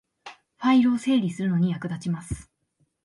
[0.57, 2.49] ファイルを整理するのに役立ちます